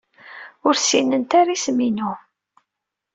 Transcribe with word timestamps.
Ur 0.67 0.75
ssinent 0.79 1.31
ara 1.39 1.55
isem-inu. 1.55 2.11